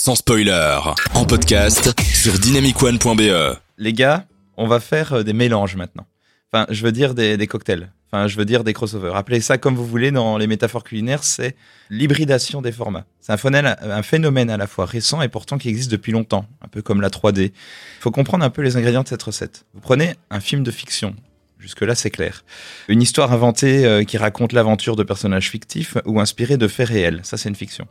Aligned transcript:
sans 0.00 0.14
spoiler, 0.14 0.78
en 1.12 1.26
podcast 1.26 1.92
sur 2.00 2.38
dynamicone.be. 2.38 3.58
Les 3.76 3.92
gars, 3.92 4.24
on 4.56 4.66
va 4.66 4.80
faire 4.80 5.12
euh, 5.12 5.22
des 5.24 5.34
mélanges 5.34 5.76
maintenant. 5.76 6.06
Enfin, 6.50 6.64
je 6.70 6.82
veux 6.82 6.90
dire 6.90 7.12
des, 7.12 7.36
des 7.36 7.46
cocktails. 7.46 7.92
Enfin, 8.10 8.26
je 8.26 8.38
veux 8.38 8.46
dire 8.46 8.64
des 8.64 8.72
crossovers. 8.72 9.14
Appelez 9.14 9.42
ça 9.42 9.58
comme 9.58 9.74
vous 9.74 9.84
voulez 9.84 10.10
dans 10.10 10.38
les 10.38 10.46
métaphores 10.46 10.84
culinaires, 10.84 11.22
c'est 11.22 11.54
l'hybridation 11.90 12.62
des 12.62 12.72
formats. 12.72 13.04
C'est 13.20 13.34
un 13.34 13.36
phénomène, 13.36 13.76
un 13.78 14.02
phénomène 14.02 14.48
à 14.48 14.56
la 14.56 14.66
fois 14.66 14.86
récent 14.86 15.20
et 15.20 15.28
pourtant 15.28 15.58
qui 15.58 15.68
existe 15.68 15.90
depuis 15.90 16.12
longtemps, 16.12 16.46
un 16.62 16.68
peu 16.68 16.80
comme 16.80 17.02
la 17.02 17.10
3D. 17.10 17.42
Il 17.48 17.52
faut 18.00 18.10
comprendre 18.10 18.42
un 18.42 18.50
peu 18.50 18.62
les 18.62 18.78
ingrédients 18.78 19.02
de 19.02 19.08
cette 19.08 19.22
recette. 19.22 19.66
Vous 19.74 19.80
prenez 19.80 20.14
un 20.30 20.40
film 20.40 20.62
de 20.62 20.70
fiction, 20.70 21.14
Jusque-là, 21.60 21.94
c'est 21.94 22.10
clair. 22.10 22.42
Une 22.88 23.02
histoire 23.02 23.32
inventée 23.32 23.84
euh, 23.84 24.02
qui 24.02 24.16
raconte 24.16 24.52
l'aventure 24.52 24.96
de 24.96 25.02
personnages 25.02 25.50
fictifs 25.50 25.98
ou 26.06 26.18
inspirés 26.18 26.56
de 26.56 26.66
faits 26.68 26.88
réels. 26.88 27.20
Ça, 27.22 27.36
c'est 27.36 27.50
une 27.50 27.54
fiction. 27.54 27.86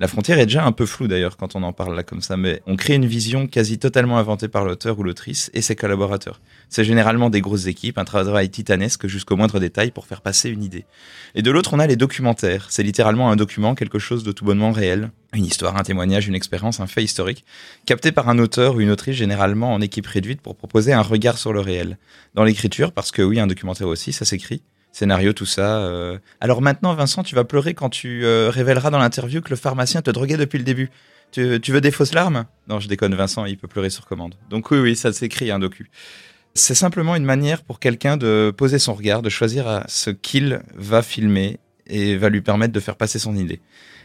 La 0.00 0.08
frontière 0.08 0.40
est 0.40 0.46
déjà 0.46 0.64
un 0.64 0.72
peu 0.72 0.86
floue 0.86 1.06
d'ailleurs 1.06 1.36
quand 1.36 1.54
on 1.54 1.62
en 1.62 1.72
parle 1.72 1.94
là 1.94 2.02
comme 2.02 2.20
ça, 2.20 2.36
mais 2.36 2.62
on 2.66 2.74
crée 2.74 2.94
une 2.94 3.06
vision 3.06 3.46
quasi 3.46 3.78
totalement 3.78 4.18
inventée 4.18 4.48
par 4.48 4.64
l'auteur 4.64 4.98
ou 4.98 5.04
l'autrice 5.04 5.50
et 5.54 5.62
ses 5.62 5.76
collaborateurs. 5.76 6.40
C'est 6.72 6.84
généralement 6.84 7.28
des 7.28 7.42
grosses 7.42 7.66
équipes, 7.66 7.98
un 7.98 8.06
travail 8.06 8.48
titanesque 8.48 9.06
jusqu'au 9.06 9.36
moindre 9.36 9.60
détail 9.60 9.90
pour 9.90 10.06
faire 10.06 10.22
passer 10.22 10.48
une 10.48 10.64
idée. 10.64 10.86
Et 11.34 11.42
de 11.42 11.50
l'autre, 11.50 11.74
on 11.74 11.78
a 11.78 11.86
les 11.86 11.96
documentaires. 11.96 12.68
C'est 12.70 12.82
littéralement 12.82 13.30
un 13.30 13.36
document, 13.36 13.74
quelque 13.74 13.98
chose 13.98 14.24
de 14.24 14.32
tout 14.32 14.46
bonnement 14.46 14.72
réel, 14.72 15.10
une 15.34 15.44
histoire, 15.44 15.76
un 15.76 15.82
témoignage, 15.82 16.28
une 16.28 16.34
expérience, 16.34 16.80
un 16.80 16.86
fait 16.86 17.04
historique, 17.04 17.44
capté 17.84 18.10
par 18.10 18.30
un 18.30 18.38
auteur 18.38 18.76
ou 18.76 18.80
une 18.80 18.88
autrice 18.88 19.16
généralement 19.16 19.74
en 19.74 19.82
équipe 19.82 20.06
réduite 20.06 20.40
pour 20.40 20.56
proposer 20.56 20.94
un 20.94 21.02
regard 21.02 21.36
sur 21.36 21.52
le 21.52 21.60
réel. 21.60 21.98
Dans 22.32 22.42
l'écriture, 22.42 22.92
parce 22.92 23.10
que 23.10 23.20
oui, 23.20 23.38
un 23.38 23.46
documentaire 23.46 23.88
aussi, 23.88 24.14
ça 24.14 24.24
s'écrit. 24.24 24.62
Scénario, 24.92 25.34
tout 25.34 25.44
ça. 25.44 25.82
euh. 25.82 26.18
Alors 26.40 26.62
maintenant, 26.62 26.94
Vincent, 26.94 27.22
tu 27.22 27.34
vas 27.34 27.44
pleurer 27.44 27.74
quand 27.74 27.90
tu 27.90 28.24
euh, 28.24 28.48
révéleras 28.48 28.88
dans 28.88 28.98
l'interview 28.98 29.42
que 29.42 29.50
le 29.50 29.56
pharmacien 29.56 30.00
te 30.00 30.10
droguait 30.10 30.38
depuis 30.38 30.56
le 30.56 30.64
début. 30.64 30.88
Tu, 31.32 31.60
tu 31.60 31.70
veux 31.70 31.82
des 31.82 31.90
fausses 31.90 32.14
larmes? 32.14 32.46
Non, 32.66 32.80
je 32.80 32.88
déconne, 32.88 33.14
Vincent, 33.14 33.44
il 33.44 33.58
peut 33.58 33.68
pleurer 33.68 33.90
sur 33.90 34.06
commande. 34.06 34.36
Donc 34.48 34.70
oui, 34.70 34.78
oui, 34.78 34.96
ça 34.96 35.12
s'écrit, 35.12 35.50
un 35.50 35.58
docu. 35.58 35.90
C'est 36.54 36.74
simplement 36.74 37.16
une 37.16 37.24
manière 37.24 37.62
pour 37.62 37.80
quelqu'un 37.80 38.16
de 38.16 38.52
poser 38.54 38.78
son 38.78 38.94
regard, 38.94 39.22
de 39.22 39.30
choisir 39.30 39.66
à 39.66 39.84
ce 39.88 40.10
qu'il 40.10 40.60
va 40.74 41.02
filmer 41.02 41.58
et 41.86 42.16
va 42.16 42.28
lui 42.28 42.42
permettre 42.42 42.72
de 42.72 42.80
faire 42.80 42.96
passer 42.96 43.18
son 43.18 43.34
idée. 43.34 43.60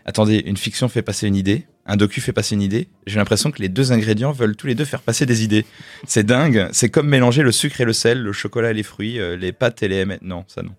Attendez, 0.05 0.41
une 0.45 0.55
fiction 0.55 0.87
fait 0.87 1.01
passer 1.01 1.27
une 1.27 1.35
idée, 1.35 1.65
un 1.85 1.97
docu 1.97 2.21
fait 2.21 2.31
passer 2.31 2.55
une 2.55 2.61
idée. 2.61 2.87
J'ai 3.05 3.17
l'impression 3.17 3.51
que 3.51 3.61
les 3.61 3.67
deux 3.67 3.91
ingrédients 3.91 4.31
veulent 4.31 4.55
tous 4.55 4.67
les 4.67 4.75
deux 4.75 4.85
faire 4.85 5.01
passer 5.01 5.25
des 5.25 5.43
idées. 5.43 5.65
C'est 6.07 6.25
dingue. 6.25 6.69
C'est 6.71 6.89
comme 6.89 7.09
mélanger 7.09 7.43
le 7.43 7.51
sucre 7.51 7.81
et 7.81 7.85
le 7.85 7.91
sel, 7.91 8.21
le 8.21 8.31
chocolat 8.31 8.71
et 8.71 8.73
les 8.73 8.83
fruits, 8.83 9.19
euh, 9.19 9.35
les 9.35 9.51
pâtes 9.51 9.83
et 9.83 9.89
les 9.89 9.97
M. 9.97 10.17
Non, 10.21 10.45
ça 10.47 10.61
non. 10.61 10.73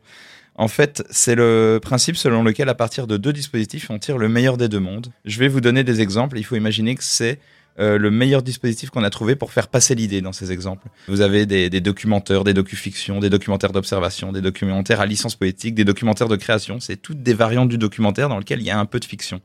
En 0.55 0.69
fait, 0.69 1.05
c'est 1.11 1.35
le 1.35 1.79
principe 1.81 2.17
selon 2.17 2.43
lequel, 2.43 2.69
à 2.71 2.75
partir 2.75 3.07
de 3.07 3.17
deux 3.19 3.33
dispositifs, 3.33 3.91
on 3.91 3.99
tire 3.99 4.17
le 4.19 4.29
meilleur 4.29 4.57
des 4.57 4.69
deux 4.69 4.81
mondes. 4.81 5.13
Je 5.27 5.39
vais 5.39 5.49
vous 5.49 5.61
donner 5.61 5.85
des 5.85 6.01
exemples. 6.01 6.39
Il 6.39 6.45
faut 6.45 6.57
imaginer 6.57 6.95
que 6.95 7.05
c'est 7.05 7.39
euh, 7.79 7.99
le 7.99 8.11
meilleur 8.11 8.43
dispositif 8.43 8.91
qu'on 8.91 9.05
a 9.05 9.11
trouvé 9.11 9.37
pour 9.37 9.53
faire 9.53 9.69
passer 9.69 9.95
l'idée 9.95 10.21
dans 10.21 10.33
ces 10.33 10.53
exemples. 10.53 10.89
Vous 11.09 11.21
avez 11.21 11.47
des, 11.47 11.71
des 11.71 11.81
documentaires, 11.81 12.45
des 12.45 12.55
docu-fictions, 12.55 13.21
des 13.21 13.31
documentaires 13.31 13.73
d'observation, 13.73 14.33
des 14.33 14.41
documentaires 14.41 15.01
à 15.01 15.07
licence 15.07 15.35
poétique, 15.35 15.75
des 15.75 15.85
documentaires 15.85 16.29
de 16.29 16.37
création. 16.37 16.81
C'est 16.81 16.97
toutes 16.97 17.23
des 17.23 17.35
variantes 17.35 17.69
du 17.69 17.79
documentaire 17.79 18.29
dans 18.29 18.39
lequel 18.39 18.61
il 18.61 18.67
y 18.67 18.71
a 18.71 18.79
un 18.79 18.87
peu 18.87 19.01
de 19.01 19.05
fiction. 19.05 19.41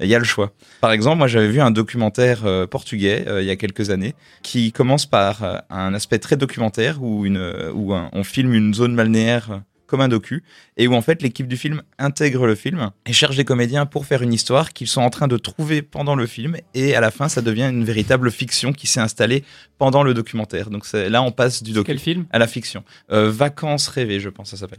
Et 0.00 0.04
Il 0.04 0.10
y 0.10 0.14
a 0.14 0.18
le 0.18 0.24
choix. 0.24 0.52
Par 0.80 0.92
exemple, 0.92 1.18
moi 1.18 1.26
j'avais 1.26 1.48
vu 1.48 1.60
un 1.60 1.70
documentaire 1.70 2.44
euh, 2.44 2.66
portugais 2.66 3.24
euh, 3.26 3.42
il 3.42 3.46
y 3.46 3.50
a 3.50 3.56
quelques 3.56 3.90
années 3.90 4.14
qui 4.42 4.72
commence 4.72 5.06
par 5.06 5.42
euh, 5.42 5.56
un 5.70 5.94
aspect 5.94 6.18
très 6.18 6.36
documentaire 6.36 7.02
où, 7.02 7.26
une, 7.26 7.52
où 7.74 7.92
on 7.94 8.24
filme 8.24 8.54
une 8.54 8.74
zone 8.74 8.94
balnéaire 8.96 9.62
comme 9.88 10.00
un 10.00 10.06
docu 10.06 10.44
et 10.76 10.86
où 10.86 10.94
en 10.94 11.02
fait 11.02 11.20
l'équipe 11.22 11.48
du 11.48 11.56
film 11.56 11.82
intègre 11.98 12.46
le 12.46 12.54
film 12.54 12.90
et 13.06 13.12
cherche 13.12 13.36
des 13.36 13.44
comédiens 13.44 13.86
pour 13.86 14.06
faire 14.06 14.22
une 14.22 14.32
histoire 14.32 14.72
qu'ils 14.72 14.86
sont 14.86 15.00
en 15.00 15.10
train 15.10 15.26
de 15.26 15.36
trouver 15.36 15.82
pendant 15.82 16.14
le 16.14 16.26
film 16.26 16.56
et 16.74 16.94
à 16.94 17.00
la 17.00 17.10
fin 17.10 17.28
ça 17.28 17.42
devient 17.42 17.68
une 17.68 17.82
véritable 17.82 18.30
fiction 18.30 18.72
qui 18.72 18.86
s'est 18.86 19.00
installée 19.00 19.42
pendant 19.78 20.04
le 20.04 20.14
documentaire. 20.14 20.70
Donc 20.70 20.84
là 20.92 21.22
on 21.22 21.32
passe 21.32 21.64
du 21.64 21.72
docu 21.72 21.86
Quel 21.86 21.98
film? 21.98 22.26
à 22.30 22.38
la 22.38 22.46
fiction. 22.46 22.84
Euh, 23.10 23.30
Vacances 23.30 23.88
rêvées, 23.88 24.20
je 24.20 24.28
pense, 24.28 24.50
ça 24.50 24.56
s'appelle. 24.56 24.78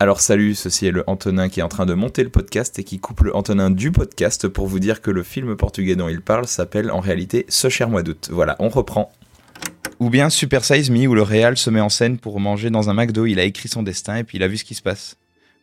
Alors 0.00 0.20
salut, 0.20 0.54
ceci 0.54 0.86
est 0.86 0.90
le 0.90 1.04
Antonin 1.06 1.48
qui 1.48 1.60
est 1.60 1.62
en 1.62 1.68
train 1.68 1.86
de 1.86 1.94
monter 1.94 2.24
le 2.24 2.28
podcast 2.28 2.78
et 2.78 2.84
qui 2.84 2.98
coupe 2.98 3.20
le 3.22 3.34
Antonin 3.34 3.70
du 3.70 3.90
podcast 3.92 4.48
pour 4.48 4.66
vous 4.66 4.78
dire 4.80 5.00
que 5.00 5.10
le 5.10 5.22
film 5.22 5.56
portugais 5.56 5.96
dont 5.96 6.08
il 6.08 6.20
parle 6.20 6.46
s'appelle 6.46 6.90
en 6.90 7.00
réalité 7.00 7.46
Ce 7.48 7.68
cher 7.68 7.88
mois 7.88 8.02
d'août. 8.02 8.28
Voilà, 8.30 8.56
on 8.58 8.68
reprend. 8.68 9.12
Ou 10.00 10.10
bien 10.10 10.30
Super 10.30 10.64
Size 10.64 10.90
Me 10.90 11.06
où 11.06 11.14
le 11.14 11.22
réal 11.22 11.56
se 11.56 11.70
met 11.70 11.80
en 11.80 11.88
scène 11.88 12.18
pour 12.18 12.40
manger 12.40 12.70
dans 12.70 12.90
un 12.90 12.94
McDo, 12.94 13.26
il 13.26 13.38
a 13.38 13.44
écrit 13.44 13.68
son 13.68 13.82
destin 13.82 14.16
et 14.16 14.24
puis 14.24 14.38
il 14.38 14.42
a 14.42 14.48
vu 14.48 14.56
ce 14.56 14.64
qui 14.64 14.74
se 14.74 14.82
passe. 14.82 15.16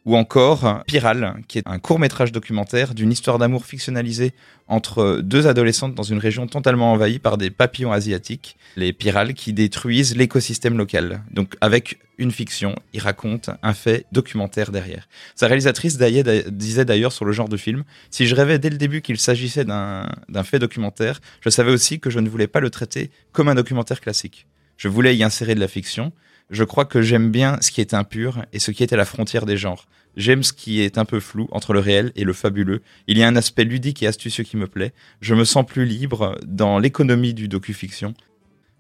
Ou 0.06 0.16
encore 0.16 0.84
Piral, 0.88 1.42
qui 1.48 1.60
est 1.60 1.68
un 1.68 1.78
court 1.78 2.00
métrage 2.00 2.32
documentaire 2.32 2.96
d'une 2.96 3.12
histoire 3.12 3.38
d'amour 3.38 3.68
fictionnalisée 3.68 4.34
entre 4.68 5.20
deux 5.22 5.46
adolescentes 5.46 5.94
dans 5.94 6.02
une 6.02 6.18
région 6.18 6.48
totalement 6.48 6.92
envahie 6.92 7.20
par 7.20 7.38
des 7.38 7.52
papillons 7.52 7.92
asiatiques, 7.92 8.58
les 8.78 8.94
pyrales 8.94 9.36
qui 9.36 9.54
détruisent 9.54 10.16
l'écosystème 10.16 10.76
local. 10.76 11.22
Donc 11.30 11.56
avec 11.62 12.00
une 12.18 12.32
fiction, 12.32 12.74
il 12.94 13.00
raconte 13.02 13.52
un 13.62 13.74
fait 13.74 14.06
documentaire 14.12 14.72
derrière. 14.72 15.08
Sa 15.36 15.46
réalisatrice 15.46 16.00
disait 16.00 16.86
d'ailleurs 16.86 17.12
sur 17.12 17.26
le 17.26 17.32
genre 17.32 17.50
de 17.50 17.58
film, 17.58 17.84
si 18.10 18.26
je 18.26 18.34
rêvais 18.34 18.58
dès 18.58 18.72
le 18.72 18.78
début 18.78 19.02
qu'il 19.02 19.20
s'agissait 19.20 19.66
d'un 19.66 20.08
fait 20.44 20.58
documentaire, 20.58 21.20
je 21.42 21.50
savais 21.52 21.72
aussi 21.72 22.00
que 22.00 22.10
je 22.10 22.20
ne 22.20 22.30
voulais 22.30 22.48
pas 22.48 22.60
le 22.60 22.72
traiter 22.72 23.12
comme 23.34 23.50
un 23.50 23.56
documentaire 23.56 24.02
classique. 24.02 24.48
Je 24.78 24.88
voulais 24.88 25.16
y 25.16 25.24
insérer 25.24 25.54
de 25.54 25.60
la 25.60 25.68
fiction. 25.68 26.12
Je 26.52 26.66
crois 26.66 26.84
que 26.84 27.02
j'aime 27.02 27.32
bien 27.32 27.58
ce 27.62 27.72
qui 27.72 27.80
est 27.80 27.94
impur 27.94 28.46
et 28.52 28.60
ce 28.60 28.72
qui 28.72 28.84
est 28.84 28.92
à 28.92 28.98
la 28.98 29.06
frontière 29.06 29.46
des 29.46 29.56
genres. 29.56 29.88
J'aime 30.18 30.44
ce 30.44 30.52
qui 30.52 30.82
est 30.82 30.98
un 30.98 31.06
peu 31.06 31.22
flou 31.22 31.48
entre 31.52 31.72
le 31.72 31.80
réel 31.80 32.12
et 32.18 32.26
le 32.26 32.34
fabuleux. 32.34 32.82
Il 33.08 33.18
y 33.18 33.24
a 33.24 33.28
un 33.28 33.38
aspect 33.38 33.64
ludique 33.64 34.04
et 34.04 34.08
astucieux 34.08 34.44
qui 34.44 34.58
me 34.58 34.68
plaît. 34.68 34.92
Je 35.22 35.34
me 35.34 35.46
sens 35.46 35.66
plus 35.66 35.86
libre 35.86 36.38
dans 36.46 36.78
l'économie 36.78 37.34
du 37.34 37.48
docu-fiction. 37.48 38.14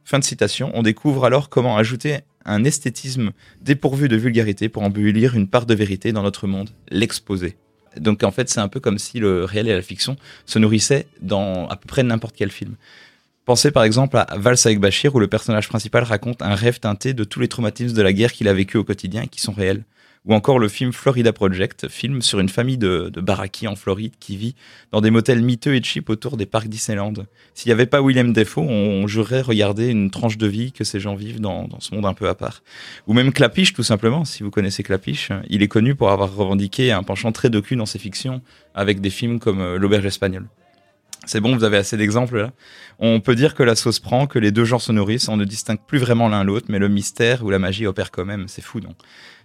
Fin 0.03 0.19
de 0.19 0.25
citation. 0.25 0.69
On 0.73 0.83
découvre 0.83 1.23
alors 1.23 1.47
comment 1.47 1.77
ajouter 1.77 2.19
un 2.43 2.65
esthétisme 2.65 3.31
dépourvu 3.61 4.09
de 4.09 4.17
vulgarité 4.17 4.67
pour 4.67 4.83
embellir 4.83 5.35
une 5.35 5.47
part 5.47 5.65
de 5.65 5.73
vérité 5.73 6.11
dans 6.11 6.23
notre 6.23 6.47
monde, 6.47 6.71
l'exposer. 6.89 7.55
Donc 7.95 8.23
en 8.23 8.31
fait, 8.31 8.49
c'est 8.49 8.59
un 8.59 8.67
peu 8.67 8.81
comme 8.81 8.97
si 8.97 9.19
le 9.19 9.45
réel 9.45 9.69
et 9.69 9.73
la 9.73 9.81
fiction 9.81 10.17
se 10.45 10.59
nourrissaient 10.59 11.07
dans 11.21 11.69
à 11.69 11.77
peu 11.77 11.87
près 11.87 12.03
n'importe 12.03 12.35
quel 12.35 12.51
film. 12.51 12.75
Pensez 13.45 13.71
par 13.71 13.83
exemple 13.83 14.17
à 14.17 14.27
avec 14.29 14.79
Bachir 14.79 15.15
où 15.15 15.19
le 15.19 15.27
personnage 15.27 15.67
principal 15.67 16.03
raconte 16.03 16.41
un 16.41 16.53
rêve 16.53 16.79
teinté 16.79 17.13
de 17.13 17.23
tous 17.23 17.39
les 17.39 17.47
traumatismes 17.47 17.95
de 17.95 18.01
la 18.01 18.13
guerre 18.13 18.33
qu'il 18.33 18.47
a 18.47 18.53
vécu 18.53 18.77
au 18.77 18.83
quotidien 18.83 19.23
et 19.23 19.27
qui 19.27 19.41
sont 19.41 19.51
réels. 19.51 19.83
Ou 20.25 20.35
encore 20.35 20.59
le 20.59 20.67
film 20.67 20.93
Florida 20.93 21.33
Project, 21.33 21.87
film 21.87 22.21
sur 22.21 22.39
une 22.39 22.49
famille 22.49 22.77
de, 22.77 23.09
de 23.11 23.21
baraquis 23.21 23.67
en 23.67 23.75
Floride 23.75 24.13
qui 24.19 24.37
vit 24.37 24.53
dans 24.91 25.01
des 25.01 25.09
motels 25.09 25.41
miteux 25.41 25.73
et 25.73 25.81
cheap 25.81 26.11
autour 26.11 26.37
des 26.37 26.45
parcs 26.45 26.67
Disneyland. 26.67 27.13
S'il 27.55 27.69
n'y 27.69 27.73
avait 27.73 27.87
pas 27.87 28.03
Willem 28.03 28.31
Dafoe, 28.31 28.61
on, 28.61 28.69
on 28.69 29.07
jurerait 29.07 29.41
regarder 29.41 29.87
une 29.87 30.11
tranche 30.11 30.37
de 30.37 30.45
vie 30.45 30.73
que 30.73 30.83
ces 30.83 30.99
gens 30.99 31.15
vivent 31.15 31.41
dans, 31.41 31.67
dans 31.67 31.79
ce 31.79 31.95
monde 31.95 32.05
un 32.05 32.13
peu 32.13 32.29
à 32.29 32.35
part. 32.35 32.61
Ou 33.07 33.13
même 33.13 33.33
Clapiche, 33.33 33.73
tout 33.73 33.81
simplement, 33.81 34.23
si 34.23 34.43
vous 34.43 34.51
connaissez 34.51 34.83
Clapiche. 34.83 35.31
Il 35.49 35.63
est 35.63 35.67
connu 35.67 35.95
pour 35.95 36.11
avoir 36.11 36.35
revendiqué 36.35 36.91
un 36.91 37.01
penchant 37.01 37.31
très 37.31 37.49
docu 37.49 37.75
dans 37.75 37.87
ses 37.87 37.97
fictions, 37.97 38.43
avec 38.75 39.01
des 39.01 39.09
films 39.09 39.39
comme 39.39 39.59
euh, 39.59 39.79
L'Auberge 39.79 40.05
espagnole. 40.05 40.45
C'est 41.25 41.39
bon, 41.39 41.55
vous 41.55 41.63
avez 41.63 41.77
assez 41.77 41.97
d'exemples 41.97 42.37
là. 42.37 42.51
On 42.99 43.19
peut 43.19 43.35
dire 43.35 43.53
que 43.53 43.61
la 43.63 43.75
sauce 43.75 43.99
prend, 43.99 44.25
que 44.27 44.39
les 44.39 44.51
deux 44.51 44.65
genres 44.65 44.81
se 44.81 44.91
nourrissent, 44.91 45.29
on 45.29 45.37
ne 45.37 45.45
distingue 45.45 45.79
plus 45.85 45.99
vraiment 45.99 46.27
l'un 46.29 46.43
l'autre, 46.43 46.65
mais 46.69 46.79
le 46.79 46.87
mystère 46.89 47.43
ou 47.45 47.49
la 47.51 47.59
magie 47.59 47.85
opère 47.85 48.09
quand 48.11 48.25
même, 48.25 48.47
c'est 48.47 48.63
fou, 48.63 48.79
non 48.79 48.95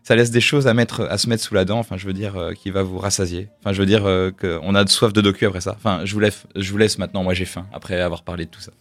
Ça 0.02 0.16
laisse 0.16 0.30
des 0.30 0.40
choses 0.40 0.66
à 0.66 0.74
mettre, 0.74 1.02
à 1.10 1.18
se 1.18 1.28
mettre 1.28 1.42
sous 1.42 1.54
la 1.54 1.64
dent, 1.66 1.78
enfin 1.78 1.96
je 1.98 2.06
veux 2.06 2.14
dire, 2.14 2.36
euh, 2.36 2.52
qui 2.54 2.70
va 2.70 2.82
vous 2.82 2.98
rassasier. 2.98 3.48
Enfin 3.60 3.72
je 3.74 3.80
veux 3.80 3.86
dire 3.86 4.06
euh, 4.06 4.30
qu'on 4.30 4.74
a 4.74 4.84
de 4.84 4.88
soif 4.88 5.12
de 5.12 5.20
docu 5.20 5.44
après 5.46 5.60
ça. 5.60 5.74
Enfin 5.76 6.00
je 6.04 6.14
vous 6.14 6.20
laisse, 6.20 6.44
je 6.56 6.70
vous 6.72 6.78
laisse 6.78 6.98
maintenant, 6.98 7.22
moi 7.22 7.34
j'ai 7.34 7.44
faim, 7.44 7.66
après 7.74 8.00
avoir 8.00 8.22
parlé 8.22 8.46
de 8.46 8.50
tout 8.50 8.60
ça. 8.62 8.72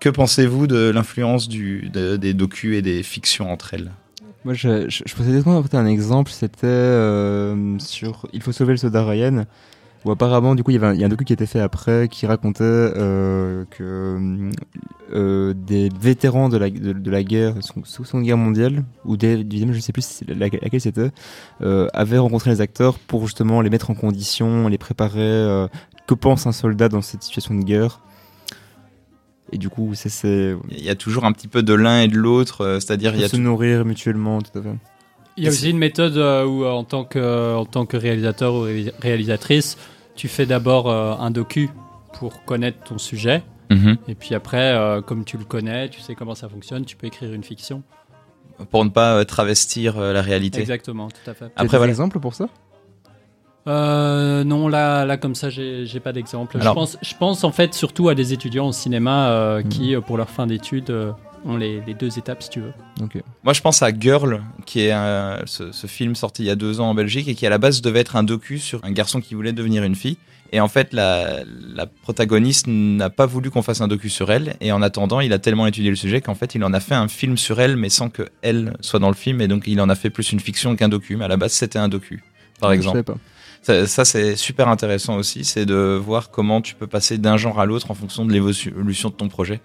Que 0.00 0.08
pensez-vous 0.08 0.66
de 0.66 0.90
l'influence 0.90 1.48
de- 1.48 2.16
des 2.16 2.34
docus 2.34 2.76
et 2.76 2.82
des 2.82 3.02
fictions 3.04 3.52
entre 3.52 3.74
elles? 3.74 3.92
Moi, 4.44 4.54
je, 4.54 4.88
je, 4.90 5.04
je 5.06 5.14
pensais 5.14 5.76
un 5.76 5.86
exemple, 5.86 6.32
c'était 6.32 6.66
euh, 6.66 7.78
sur 7.78 8.26
Il 8.32 8.42
faut 8.42 8.50
sauver 8.50 8.72
le 8.72 8.76
soldat 8.76 9.04
Ryan, 9.04 9.44
où 10.04 10.10
apparemment, 10.10 10.54
du 10.54 10.62
coup, 10.64 10.70
il 10.70 10.74
y, 10.74 10.76
avait 10.78 10.88
un, 10.88 10.94
il 10.94 11.00
y 11.00 11.02
a 11.04 11.06
un 11.06 11.08
docu 11.10 11.24
qui 11.24 11.32
était 11.32 11.46
fait 11.46 11.60
après 11.60 12.08
qui 12.08 12.26
racontait 12.26 12.62
euh, 12.64 13.64
que 13.70 14.50
euh, 15.14 15.54
des 15.54 15.90
vétérans 16.00 16.48
de 16.48 16.56
la, 16.56 16.70
de, 16.70 16.92
de 16.92 17.10
la 17.10 17.22
guerre, 17.22 17.54
Seconde 17.84 18.22
Guerre 18.24 18.36
mondiale, 18.38 18.84
ou 19.04 19.16
des, 19.16 19.44
je 19.72 19.80
sais 19.80 19.92
plus 19.92 20.04
laquelle 20.28 20.80
c'était, 20.80 21.10
euh, 21.60 21.86
avaient 21.92 22.18
rencontré 22.18 22.50
les 22.50 22.60
acteurs 22.60 22.98
pour 22.98 23.26
justement 23.26 23.60
les 23.60 23.70
mettre 23.70 23.90
en 23.90 23.94
condition, 23.94 24.68
les 24.68 24.78
préparer. 24.78 25.20
euh, 25.20 25.68
que 26.08 26.14
pense 26.14 26.46
un 26.48 26.52
soldat 26.52 26.88
dans 26.88 27.00
cette 27.00 27.22
situation 27.22 27.54
de 27.54 27.62
guerre 27.62 28.00
Et 29.52 29.58
du 29.58 29.68
coup, 29.68 29.92
c'est- 29.94 30.56
Il 30.70 30.82
y 30.82 30.88
a 30.90 30.94
toujours 30.96 31.24
un 31.26 31.32
petit 31.32 31.46
peu 31.46 31.62
de 31.62 31.74
l'un 31.74 32.02
et 32.02 32.08
de 32.08 32.16
l'autre, 32.16 32.78
c'est-à-dire 32.80 33.14
il 33.14 33.20
y 33.20 33.24
a 33.24 33.28
se 33.28 33.36
tout- 33.36 33.42
nourrir 33.42 33.84
mutuellement, 33.84 34.40
tout 34.42 34.58
à 34.58 34.62
fait. 34.62 34.68
Il 35.36 35.44
y 35.44 35.46
a 35.46 35.50
Et 35.50 35.52
aussi 35.52 35.70
une 35.70 35.78
méthode 35.78 36.16
où, 36.46 36.64
en 36.64 36.84
tant 36.84 37.04
que, 37.04 37.54
en 37.54 37.64
tant 37.64 37.86
que 37.86 37.96
réalisateur 37.96 38.54
ou 38.54 38.60
ré- 38.62 38.92
réalisatrice, 39.00 39.78
tu 40.14 40.28
fais 40.28 40.46
d'abord 40.46 40.88
euh, 40.90 41.14
un 41.18 41.30
docu 41.30 41.70
pour 42.18 42.44
connaître 42.44 42.82
ton 42.84 42.98
sujet. 42.98 43.42
Mhm. 43.70 43.96
Et 44.08 44.14
puis 44.14 44.34
après, 44.34 44.72
euh, 44.74 45.00
comme 45.00 45.24
tu 45.24 45.38
le 45.38 45.44
connais, 45.44 45.88
tu 45.88 46.00
sais 46.00 46.14
comment 46.14 46.34
ça 46.34 46.48
fonctionne, 46.48 46.84
tu 46.84 46.96
peux 46.96 47.06
écrire 47.06 47.32
une 47.32 47.44
fiction. 47.44 47.82
pour 48.70 48.84
ne 48.84 48.90
pas 48.90 49.14
euh, 49.16 49.24
travestir 49.24 49.98
euh, 49.98 50.12
la 50.12 50.20
réalité. 50.22 50.60
Exactement, 50.60 51.08
tout 51.08 51.30
à 51.30 51.34
fait. 51.34 51.46
Après 51.56 51.78
voilà. 51.78 51.90
exemples 51.90 52.20
pour 52.20 52.34
ça? 52.34 52.48
Euh, 53.68 54.42
non, 54.44 54.68
là, 54.68 55.04
là, 55.04 55.16
comme 55.16 55.34
ça, 55.34 55.48
j'ai 55.48 56.00
pas 56.02 56.12
d'exemple. 56.12 56.58
Je 56.60 56.68
pense, 56.70 56.98
je 57.00 57.14
pense 57.14 57.44
en 57.44 57.52
fait 57.52 57.74
surtout 57.74 58.08
à 58.08 58.14
des 58.14 58.32
étudiants 58.32 58.66
au 58.68 58.72
cinéma 58.72 59.28
euh, 59.30 59.62
Mhm. 59.62 59.68
qui, 59.68 59.96
pour 60.06 60.16
leur 60.16 60.28
fin 60.28 60.46
d'études, 60.46 60.90
euh, 60.90 61.12
ont 61.44 61.56
les, 61.56 61.80
les 61.86 61.94
deux 61.94 62.18
étapes, 62.18 62.42
si 62.42 62.50
tu 62.50 62.60
veux. 62.60 62.72
Euh, 63.02 63.20
Moi, 63.44 63.52
je 63.52 63.60
pense 63.60 63.82
à 63.82 63.90
Girl, 63.98 64.42
qui 64.66 64.80
est 64.80 64.92
un- 64.92 65.40
ce, 65.46 65.72
ce 65.72 65.86
film 65.86 66.14
sorti 66.14 66.42
il 66.42 66.46
y 66.46 66.50
a 66.50 66.54
deux 66.56 66.80
ans 66.80 66.90
en 66.90 66.94
Belgique 66.94 67.28
et 67.28 67.34
qui 67.34 67.46
à 67.46 67.50
la 67.50 67.58
base 67.58 67.82
devait 67.82 68.00
être 68.00 68.16
un 68.16 68.22
docu 68.22 68.58
sur 68.58 68.80
un 68.84 68.92
garçon 68.92 69.20
qui 69.20 69.34
voulait 69.34 69.52
devenir 69.52 69.82
une 69.84 69.94
fille. 69.96 70.16
Et 70.54 70.60
en 70.60 70.68
fait, 70.68 70.92
la, 70.92 71.44
la 71.74 71.86
protagoniste 71.86 72.66
n'a 72.68 73.08
pas 73.08 73.24
voulu 73.24 73.50
qu'on 73.50 73.62
fasse 73.62 73.80
un 73.80 73.88
docu 73.88 74.10
sur 74.10 74.30
elle. 74.30 74.54
Et 74.60 74.70
en 74.70 74.82
attendant, 74.82 75.20
il 75.20 75.32
a 75.32 75.38
tellement 75.38 75.66
étudié 75.66 75.88
le 75.88 75.96
sujet 75.96 76.20
qu'en 76.20 76.34
fait, 76.34 76.54
il 76.54 76.62
en 76.62 76.74
a 76.74 76.80
fait 76.80 76.94
un 76.94 77.08
film 77.08 77.38
sur 77.38 77.58
elle, 77.60 77.76
mais 77.76 77.88
sans 77.88 78.10
que 78.10 78.28
elle 78.42 78.74
soit 78.80 78.98
dans 79.00 79.08
le 79.08 79.14
film. 79.14 79.40
Et 79.40 79.48
donc, 79.48 79.64
il 79.66 79.80
en 79.80 79.88
a 79.88 79.94
fait 79.94 80.10
plus 80.10 80.30
une 80.30 80.40
fiction 80.40 80.76
qu'un 80.76 80.90
docu. 80.90 81.16
Mais 81.16 81.24
à 81.24 81.28
la 81.28 81.38
base, 81.38 81.52
c'était 81.52 81.78
un 81.78 81.88
docu, 81.88 82.22
par 82.60 82.68
je 82.70 82.74
exemple. 82.76 82.96
savais 82.98 83.02
pas. 83.04 83.16
Ça, 83.62 83.86
ça, 83.86 84.04
c'est 84.04 84.34
super 84.34 84.66
intéressant 84.66 85.16
aussi, 85.16 85.44
c'est 85.44 85.64
de 85.66 85.96
voir 86.04 86.30
comment 86.30 86.60
tu 86.60 86.74
peux 86.74 86.88
passer 86.88 87.16
d'un 87.16 87.36
genre 87.36 87.60
à 87.60 87.64
l'autre 87.64 87.92
en 87.92 87.94
fonction 87.94 88.24
de 88.26 88.32
l'évolution 88.32 89.08
de 89.08 89.14
ton 89.14 89.28
projet. 89.28 89.60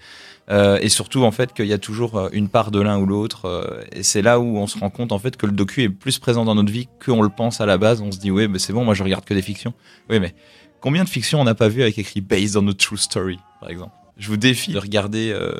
Euh, 0.50 0.78
et 0.82 0.88
surtout, 0.88 1.24
en 1.24 1.32
fait, 1.32 1.52
qu'il 1.52 1.66
y 1.66 1.74
a 1.74 1.80
toujours 1.80 2.16
euh, 2.16 2.30
une 2.32 2.48
part 2.48 2.70
de 2.70 2.80
l'un 2.80 3.00
ou 3.00 3.08
l'autre. 3.08 3.46
euh, 3.46 3.82
et 3.92 4.04
c'est 4.04 4.22
là 4.22 4.40
où 4.40 4.58
on 4.58 4.68
se 4.68 4.78
rend 4.78 4.92
compte, 4.92 5.12
en 5.12 5.18
fait, 5.20 5.36
que 5.36 5.48
le 5.48 5.52
docu 5.52 5.82
est 5.82 5.90
plus 5.90 6.20
présent 6.20 6.46
dans 6.46 6.54
notre 6.54 6.72
vie 6.72 6.88
qu'on 7.04 7.24
le 7.24 7.30
pense 7.30 7.60
à 7.60 7.66
la 7.66 7.80
base. 7.80 8.00
On 8.02 8.12
se 8.12 8.20
dit, 8.20 8.30
ouais, 8.30 8.48
mais 8.48 8.60
c'est 8.60 8.72
bon, 8.72 8.86
moi 8.86 8.94
je 8.94 9.04
regarde 9.04 9.26
que 9.26 9.34
des 9.34 9.42
fictions. 9.42 9.74
Oui, 10.12 10.20
mais 10.20 10.36
combien 10.80 11.04
de 11.04 11.10
fictions 11.10 11.42
on 11.42 11.44
n'a 11.44 11.56
pas 11.56 11.68
vu 11.68 11.82
avec 11.82 11.98
écrit 11.98 12.22
based 12.22 12.56
on 12.56 12.68
a 12.68 12.74
true 12.74 12.98
story, 12.98 13.40
par 13.60 13.70
exemple? 13.70 13.92
Je 14.18 14.30
vous 14.30 14.38
défie 14.38 14.74
de 14.74 14.80
regarder 14.80 15.32
euh, 15.32 15.54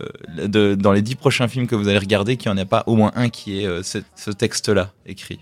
de- 0.48 0.76
dans 0.76 0.92
les 0.92 1.02
dix 1.02 1.16
prochains 1.16 1.48
films 1.48 1.68
que 1.68 1.76
vous 1.76 1.88
allez 1.90 2.00
regarder 2.00 2.38
qu'il 2.38 2.52
n'y 2.52 2.58
en 2.58 2.62
a 2.62 2.66
pas 2.66 2.84
au 2.86 2.96
moins 2.96 3.12
un 3.16 3.30
qui 3.30 3.62
est 3.62 3.66
euh, 3.66 3.84
ce, 3.84 3.98
ce 4.16 4.32
texte-là 4.32 4.94
écrit. 5.06 5.40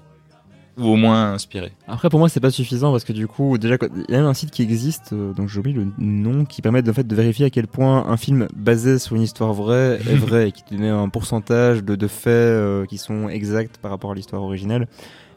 Ou 0.77 0.89
au 0.89 0.95
moins 0.97 1.33
inspiré. 1.33 1.71
Après, 1.87 2.09
pour 2.09 2.19
moi, 2.19 2.27
c'est 2.27 2.41
pas 2.41 2.51
suffisant 2.51 2.91
parce 2.91 3.05
que 3.05 3.13
du 3.13 3.27
coup, 3.27 3.57
déjà, 3.57 3.77
il 3.81 4.13
y 4.13 4.15
a 4.15 4.17
même 4.17 4.27
un 4.27 4.33
site 4.33 4.51
qui 4.51 4.61
existe, 4.61 5.13
euh, 5.13 5.31
donc 5.33 5.47
j'ai 5.47 5.59
oublié 5.59 5.77
le 5.77 5.87
nom, 5.97 6.43
qui 6.43 6.61
permet 6.61 6.81
de, 6.81 6.91
en 6.91 6.93
fait, 6.93 7.07
de 7.07 7.15
vérifier 7.15 7.45
à 7.45 7.49
quel 7.49 7.67
point 7.67 8.05
un 8.07 8.17
film 8.17 8.47
basé 8.55 8.99
sur 8.99 9.15
une 9.15 9.21
histoire 9.21 9.53
vraie 9.53 9.99
est 10.09 10.15
vrai 10.15 10.49
et 10.49 10.51
qui 10.51 10.63
te 10.63 10.73
met 10.75 10.89
un 10.89 11.07
pourcentage 11.07 11.83
de, 11.83 11.95
de 11.95 12.07
faits 12.07 12.27
euh, 12.27 12.85
qui 12.85 12.97
sont 12.97 13.29
exacts 13.29 13.77
par 13.77 13.91
rapport 13.91 14.11
à 14.11 14.15
l'histoire 14.15 14.41
originale. 14.41 14.87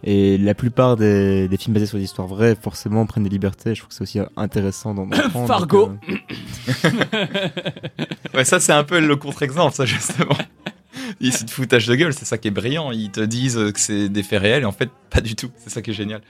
Et 0.04 0.38
la 0.38 0.54
plupart 0.54 0.96
des, 0.96 1.48
des 1.48 1.56
films 1.56 1.74
basés 1.74 1.86
sur 1.86 1.98
des 1.98 2.04
histoires 2.04 2.28
vraies, 2.28 2.56
forcément, 2.60 3.04
prennent 3.06 3.24
des 3.24 3.30
libertés. 3.30 3.74
Je 3.74 3.80
trouve 3.80 3.88
que 3.88 3.94
c'est 3.94 4.02
aussi 4.02 4.20
intéressant 4.36 4.94
d'en 4.94 5.06
d'en 5.06 5.28
prendre. 5.28 5.46
Fargo. 5.46 5.86
donc, 5.86 5.98
euh, 6.84 6.88
Ouais, 8.34 8.44
ça 8.44 8.60
c'est 8.60 8.72
un 8.72 8.84
peu 8.84 9.00
le 9.00 9.16
contre-exemple, 9.16 9.74
ça 9.74 9.84
justement. 9.84 10.36
Ici 11.20 11.44
de 11.44 11.50
foutage 11.50 11.86
de 11.86 11.94
gueule, 11.94 12.14
c'est 12.14 12.24
ça 12.24 12.38
qui 12.38 12.48
est 12.48 12.52
brillant. 12.52 12.92
Ils 12.92 13.10
te 13.10 13.20
disent 13.20 13.58
que 13.74 13.80
c'est 13.80 14.08
des 14.08 14.22
faits 14.22 14.40
réels 14.40 14.62
et 14.62 14.66
en 14.66 14.72
fait 14.72 14.90
pas 15.10 15.20
du 15.20 15.34
tout. 15.34 15.50
C'est 15.58 15.70
ça 15.70 15.82
qui 15.82 15.90
est 15.90 15.94
génial. 15.94 16.22